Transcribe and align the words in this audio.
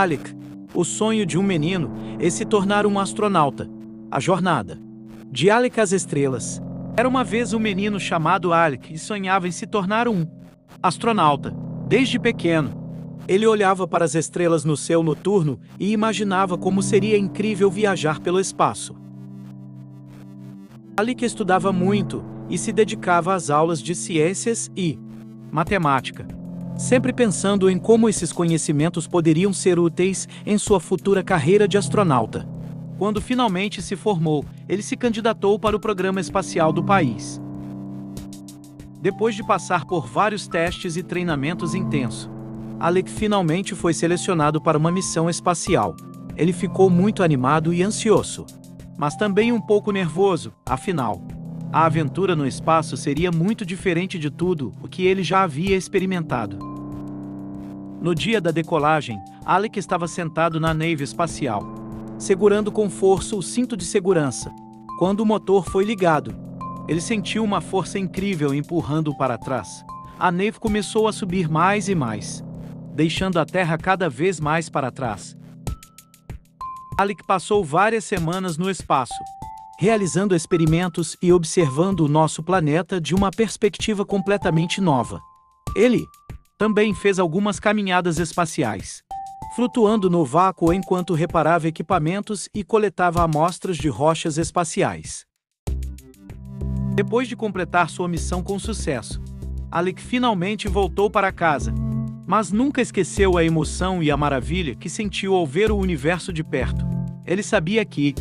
Alec, 0.00 0.32
o 0.72 0.84
sonho 0.84 1.26
de 1.26 1.36
um 1.36 1.42
menino 1.42 1.90
é 2.20 2.30
se 2.30 2.44
tornar 2.44 2.86
um 2.86 3.00
astronauta. 3.00 3.68
A 4.08 4.20
jornada 4.20 4.78
de 5.28 5.50
Alec 5.50 5.80
às 5.80 5.90
estrelas. 5.90 6.62
Era 6.96 7.08
uma 7.08 7.24
vez 7.24 7.52
um 7.52 7.58
menino 7.58 7.98
chamado 7.98 8.52
Alec 8.52 8.94
e 8.94 8.96
sonhava 8.96 9.48
em 9.48 9.50
se 9.50 9.66
tornar 9.66 10.06
um 10.06 10.24
astronauta. 10.80 11.52
Desde 11.88 12.16
pequeno, 12.16 12.70
ele 13.26 13.44
olhava 13.44 13.88
para 13.88 14.04
as 14.04 14.14
estrelas 14.14 14.64
no 14.64 14.76
céu 14.76 15.02
noturno 15.02 15.58
e 15.80 15.90
imaginava 15.90 16.56
como 16.56 16.80
seria 16.80 17.18
incrível 17.18 17.68
viajar 17.68 18.20
pelo 18.20 18.38
espaço. 18.38 18.94
Alec 20.96 21.24
estudava 21.24 21.72
muito 21.72 22.24
e 22.48 22.56
se 22.56 22.72
dedicava 22.72 23.34
às 23.34 23.50
aulas 23.50 23.82
de 23.82 23.96
ciências 23.96 24.70
e 24.76 24.96
matemática 25.50 26.38
sempre 26.78 27.12
pensando 27.12 27.68
em 27.68 27.76
como 27.76 28.08
esses 28.08 28.32
conhecimentos 28.32 29.08
poderiam 29.08 29.52
ser 29.52 29.80
úteis 29.80 30.28
em 30.46 30.56
sua 30.56 30.78
futura 30.78 31.24
carreira 31.24 31.66
de 31.66 31.76
astronauta. 31.76 32.48
Quando 32.96 33.20
finalmente 33.20 33.82
se 33.82 33.96
formou, 33.96 34.44
ele 34.68 34.82
se 34.82 34.96
candidatou 34.96 35.58
para 35.58 35.76
o 35.76 35.80
programa 35.80 36.20
espacial 36.20 36.72
do 36.72 36.82
país. 36.82 37.40
Depois 39.00 39.34
de 39.34 39.44
passar 39.44 39.84
por 39.84 40.06
vários 40.06 40.46
testes 40.46 40.96
e 40.96 41.02
treinamentos 41.02 41.74
intensos, 41.74 42.30
Alec 42.78 43.10
finalmente 43.10 43.74
foi 43.74 43.92
selecionado 43.92 44.60
para 44.60 44.78
uma 44.78 44.92
missão 44.92 45.28
espacial. 45.28 45.96
Ele 46.36 46.52
ficou 46.52 46.88
muito 46.88 47.24
animado 47.24 47.74
e 47.74 47.82
ansioso, 47.82 48.46
mas 48.96 49.16
também 49.16 49.52
um 49.52 49.60
pouco 49.60 49.90
nervoso, 49.90 50.52
afinal, 50.64 51.20
a 51.72 51.84
aventura 51.84 52.34
no 52.34 52.46
espaço 52.46 52.96
seria 52.96 53.30
muito 53.30 53.64
diferente 53.64 54.18
de 54.18 54.30
tudo 54.30 54.72
o 54.82 54.88
que 54.88 55.04
ele 55.06 55.22
já 55.22 55.42
havia 55.42 55.76
experimentado. 55.76 56.58
No 58.00 58.14
dia 58.14 58.40
da 58.40 58.50
decolagem, 58.50 59.20
Alec 59.44 59.78
estava 59.78 60.08
sentado 60.08 60.58
na 60.58 60.72
nave 60.72 61.04
espacial, 61.04 61.62
segurando 62.18 62.72
com 62.72 62.88
força 62.88 63.36
o 63.36 63.42
cinto 63.42 63.76
de 63.76 63.84
segurança. 63.84 64.50
Quando 64.98 65.20
o 65.20 65.26
motor 65.26 65.68
foi 65.68 65.84
ligado, 65.84 66.34
ele 66.88 67.00
sentiu 67.00 67.44
uma 67.44 67.60
força 67.60 67.98
incrível 67.98 68.54
empurrando-o 68.54 69.16
para 69.16 69.36
trás. 69.36 69.84
A 70.18 70.32
nave 70.32 70.58
começou 70.58 71.06
a 71.06 71.12
subir 71.12 71.48
mais 71.48 71.88
e 71.88 71.94
mais, 71.94 72.42
deixando 72.94 73.38
a 73.38 73.44
Terra 73.44 73.76
cada 73.76 74.08
vez 74.08 74.40
mais 74.40 74.70
para 74.70 74.90
trás. 74.90 75.36
Alec 76.98 77.22
passou 77.26 77.62
várias 77.62 78.04
semanas 78.04 78.56
no 78.56 78.70
espaço, 78.70 79.14
realizando 79.80 80.34
experimentos 80.34 81.16
e 81.22 81.32
observando 81.32 82.00
o 82.00 82.08
nosso 82.08 82.42
planeta 82.42 83.00
de 83.00 83.14
uma 83.14 83.30
perspectiva 83.30 84.04
completamente 84.04 84.80
nova. 84.80 85.20
Ele 85.76 86.04
também 86.58 86.92
fez 86.92 87.20
algumas 87.20 87.60
caminhadas 87.60 88.18
espaciais, 88.18 89.04
flutuando 89.54 90.10
no 90.10 90.24
vácuo 90.24 90.72
enquanto 90.72 91.14
reparava 91.14 91.68
equipamentos 91.68 92.48
e 92.52 92.64
coletava 92.64 93.22
amostras 93.22 93.76
de 93.76 93.88
rochas 93.88 94.36
espaciais. 94.36 95.24
Depois 96.96 97.28
de 97.28 97.36
completar 97.36 97.88
sua 97.88 98.08
missão 98.08 98.42
com 98.42 98.58
sucesso, 98.58 99.22
Alec 99.70 100.02
finalmente 100.02 100.66
voltou 100.66 101.08
para 101.08 101.30
casa, 101.30 101.72
mas 102.26 102.50
nunca 102.50 102.82
esqueceu 102.82 103.38
a 103.38 103.44
emoção 103.44 104.02
e 104.02 104.10
a 104.10 104.16
maravilha 104.16 104.74
que 104.74 104.90
sentiu 104.90 105.34
ao 105.34 105.46
ver 105.46 105.70
o 105.70 105.76
universo 105.76 106.32
de 106.32 106.42
perto. 106.42 106.84
Ele 107.24 107.44
sabia 107.44 107.84
que, 107.84 108.14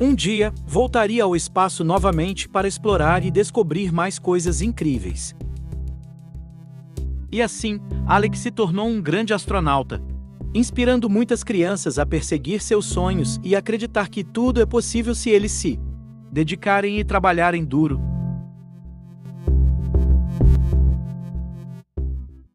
um 0.00 0.14
dia, 0.14 0.52
voltaria 0.64 1.24
ao 1.24 1.34
espaço 1.34 1.82
novamente 1.82 2.48
para 2.48 2.68
explorar 2.68 3.24
e 3.24 3.30
descobrir 3.30 3.92
mais 3.92 4.18
coisas 4.18 4.62
incríveis. 4.62 5.34
E 7.32 7.42
assim, 7.42 7.80
Alex 8.06 8.38
se 8.38 8.50
tornou 8.50 8.86
um 8.86 9.02
grande 9.02 9.34
astronauta, 9.34 10.00
inspirando 10.54 11.10
muitas 11.10 11.42
crianças 11.42 11.98
a 11.98 12.06
perseguir 12.06 12.62
seus 12.62 12.86
sonhos 12.86 13.40
e 13.42 13.56
acreditar 13.56 14.08
que 14.08 14.22
tudo 14.22 14.62
é 14.62 14.66
possível 14.66 15.14
se 15.14 15.30
eles 15.30 15.52
se 15.52 15.78
dedicarem 16.30 17.00
e 17.00 17.04
trabalharem 17.04 17.64
duro. 17.64 18.00